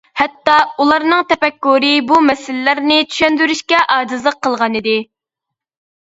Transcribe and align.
ھەتتا 0.19 0.53
ئۇلارنىڭ 0.85 1.19
تەپەككۇرى 1.33 1.91
بۇ 2.13 2.17
مەسىلىلەرنى 2.29 2.99
چۈشەندۈرۈشكە 3.13 3.83
ئاجىزلىق 3.99 4.41
قىلغان 4.49 4.81
ئىدى. 4.83 4.99